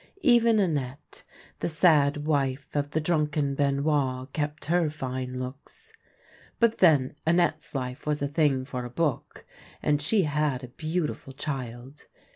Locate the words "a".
8.19-8.27, 8.83-8.89, 10.63-10.69